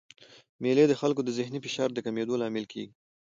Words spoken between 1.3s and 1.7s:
ذهني